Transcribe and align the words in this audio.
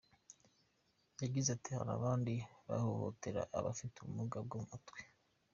Yagize 1.21 1.49
ati 1.51 1.69
“Hari 1.77 1.91
abandi 1.97 2.33
bahohotera 2.67 3.41
abafite 3.57 3.95
ubumuga 3.99 4.37
bwo 4.45 4.57
mu 4.61 4.67
mutwe. 4.71 4.99